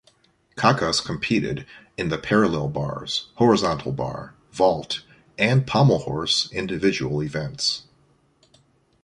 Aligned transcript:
Kakas 0.55 0.99
competed 1.05 1.67
in 1.95 2.09
the 2.09 2.17
parallel 2.17 2.69
bars, 2.69 3.27
horizontal 3.35 3.91
bar, 3.91 4.33
vault, 4.51 5.01
and 5.37 5.67
pommel 5.67 5.99
horse 5.99 6.51
individual 6.51 7.21
events. 7.21 7.83